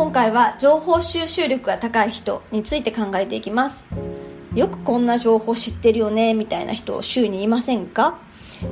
[0.00, 3.84] 今回は情報収集力が高い人について考えていきます。
[4.54, 8.16] よくこんな情報知ってるよねみたいな人週にいませんか？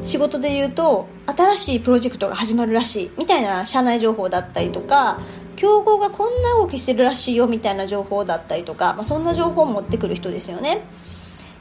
[0.04, 5.21] 仕事で言うと新しいプロジェクトが始まるらしいみたいな社内情報だったりとか
[5.54, 10.81] 競合がこんな動きしてるらしいよみたいな情報だったりとか、まあ、そんな情報を持ってくる人ですよね。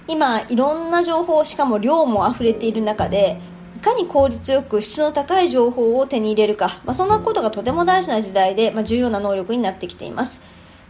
[0.07, 3.41] 今いろんな情報しかも量も溢れている中で
[3.77, 10.41] いかに効率よく質の高い情報を手に入れるか、まあ、そんなことがとても大事な時代で、まあ、重要な能力になってきています。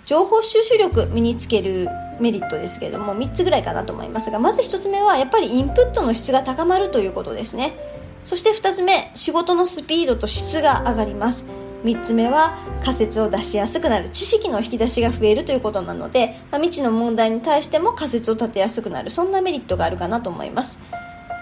[0.05, 1.89] 情報収集力身につける
[2.21, 7.73] メリットですけれども3つぐらいかなと思いますがまず1つ目はやっぱりインプットの質が高まるということですね。
[8.23, 11.45] そして2つ目仕事のスピードと質が上がります。
[11.83, 14.09] 3つ目は仮説を出しやすくなる。
[14.11, 19.11] 知識の引き出しが増えるということなので、まあ、未知の問題に対しても仮説を立てやすくなる。
[19.11, 20.79] そんなメリットがあるかなと思います。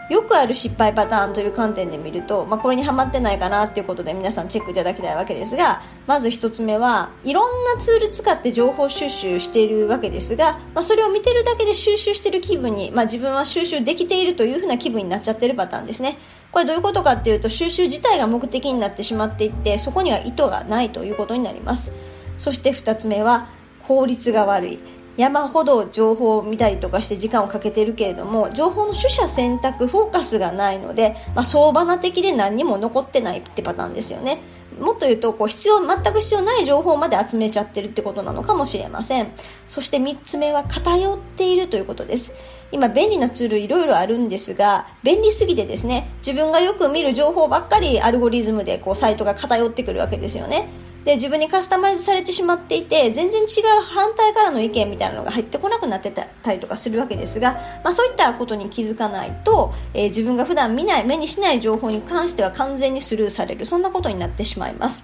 [0.09, 16.19] よくある失敗パターンという観点で見ると、まあ、これにはまってないかなということで皆さんチェックいただきたいわけですがまず1つ目はいろんなツール使って情報収集しているわけですが、まあ、それを見てるだけで収集している気分に、まあ、自分は収集できているというふうな気分になっちゃってるパターンですね。
[16.51, 21.91] これどういうことかっていうと収集自体が目的になってしまっていってそこには意図がないということになります。
[22.37, 23.49] そして2つ目は
[23.87, 24.79] 効率が悪い。
[25.17, 34.41] 山ほど情報を見たりとかして時間をかけてるけれども情報の取捨選択フォーカスがないので、まあ、相場な的で何にも残ってないってパターンですよね。
[34.79, 39.31] もっと言うとこう必要全く必要ない情報まで集めちゃってるってことなのかもしれません。
[39.69, 42.33] そして3つ目は偏っているということです。
[42.71, 50.67] 今便利なツールいろいろあるんですが便利すぎてですね自分がよく見る情報ばっかりアルゴリズムでこうサイトが偏ってくるわけですよね。
[51.05, 53.47] で自分にカスタマイズされてしまっていて全然違う
[53.83, 57.53] 反対からの意見みたいなのが入ってこなくなってたりとかするわけですが、
[57.83, 65.03] まあ、そういったことに気づかないと、えー、自分が普段見ない目にしない情報に関しては完全にスルーされるそんなことになってしまいます。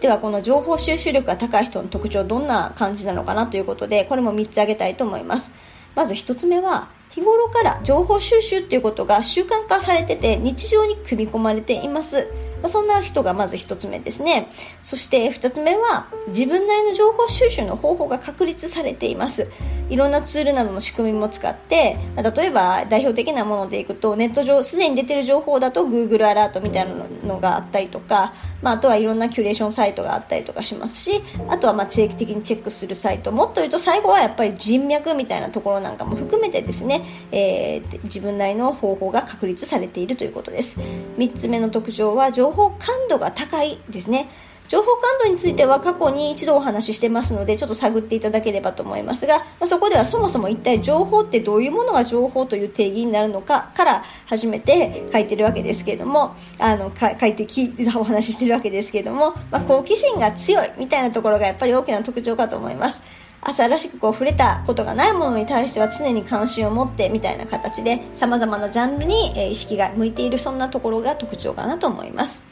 [0.00, 5.50] ではこの情報収集力が高い人の特徴どんな感じなのかなということでこれも3つ挙げたいと思います。
[5.96, 12.28] まず1つ目は日頃から情報収集っていうことが習慣化されてて日常に組み込まれています。
[12.62, 14.50] まあ、そんな人がまず1つ目ですね。
[14.82, 19.50] そして2つ目は自分なりの情報収集の方法が確立されています。
[19.88, 26.94] いろんなツールなどの仕組みも使って、まあ、例えば代表的なものでいくとネット上すでに出てる情報だと Google アラートみたいな
[27.24, 33.30] のがあったりとか、まあ、あとはいろんなキュレーションサイトがあったりとかしますしあとはまあ定期的にチェックするサイト。
[33.30, 40.78] もっと言うと最後はやっぱり人脈みたいなところなんかも含めてですね、えー、自分なりの方法が確立されているということです。
[40.80, 44.28] 3つ目の特徴は情報感度が高いですね。
[44.68, 63.02] 情報感度については過去に一度お話ししてますのでちょっと探っていただければと思いますが、まあ、そこではそもそも一体情報ってどういうものが情報という定義になるのかから始めて書いてるわけですけれどもあの書いてきお話ししてるわけですけれども、まあ、好奇心が強いみたいなところがやっぱり大きな特徴かと思います。
[63.48, 72.42] 朝らしくこう触れたことがないものに対しては常に関心を持ってみたいな形でさまざまなジャンルに意識が向いているそんなところが特徴かなと思います。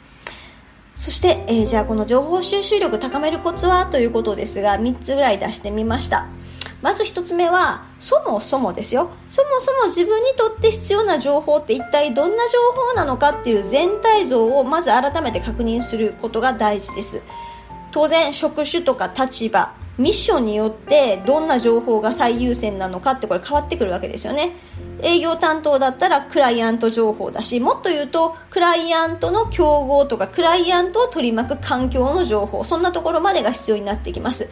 [0.95, 3.85] そして、えー、じゃあこの情報収集力高めるコツは？
[3.85, 6.27] ということですが3つぐらい出してみました。
[6.81, 9.09] まず1つ目はそもそもですよ。
[9.27, 17.21] そもそも自分にとって必要な情報って一体どんな情報なのかっていう全体像をまず改めて確認することが大事です。
[17.91, 24.53] 当然職種とか立場ミッションによってどんな情報が最優先なのかってこれ変わってくるわけですよね。
[25.01, 34.49] 営業担当だったらクライアント情報だしもっと言うとクライアントの競合とかクライアントを取り巻く環境の情報そんなところまでが必要になってきます。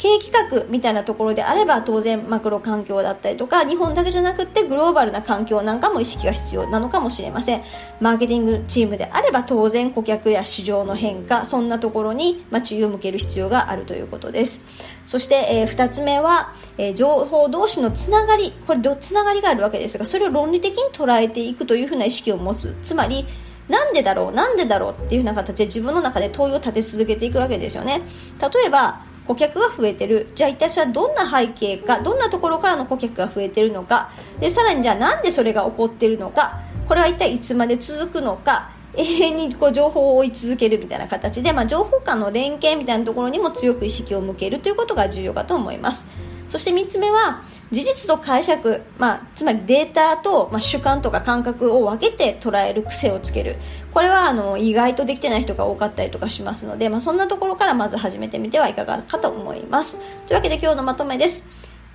[0.00, 7.62] 経営企画みたいなところであれば当然マクロ環境だったりとか日本だけじゃなくてグローバルな環境なんかも意識が必要なのかもしれません。
[8.00, 14.62] マーケティングチームであれば当然顧客や市場の変化そんなところに注意を向ける必要があるということです。
[15.04, 18.54] そして、えー、2つ目は、えー、情報同士のつながり。
[18.66, 22.74] これつながりがあるわけですがそれを論理的に捉えていくというふうな意識を持つ。
[22.82, 23.26] つまり
[23.68, 28.00] なんでだろうなんでだろうっていうふうな形で自分の中で問いを立て続けていくわけですよね。
[28.40, 30.28] 例えば顧客が増えてる。
[30.34, 34.10] じゃあ一体それはどんな背景かどんなところからの顧客が増えてるのか。
[34.40, 36.60] でさらにじゃあなんでそれが起こってるのか。
[36.88, 38.72] これは一体いつまで続くのか。
[38.96, 46.06] 永遠にこう情報を追い続けるみたいな形で、まあ、情報間の連携みたいなところにも強く意識を向けるということが重要かと思います。
[46.48, 53.56] そして3つ目は事実と解釈、まあ、つまりデータと、まあ、主観とか感覚を分けて捉える癖をつける。
[53.92, 59.98] これはあの意外とできてない人が多かったりとかしますので、まあ、そんなところからまず始めてみてはいかがかと思います。
[60.26, 61.44] というわけで今日のまとめです。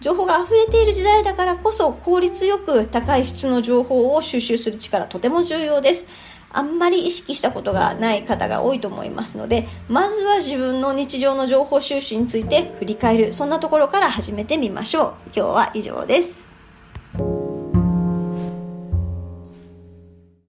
[0.02, 6.06] 情報が溢れている時代だからこそ効率よく高い質の情報を収集する力とても重要です。
[6.58, 15.32] あんまり意識したことがない方が多いと思いますのでまずは自分の日常の情報収集について振り返るそんなところから始めてみましょう。
[15.36, 16.55] 今日は以上です。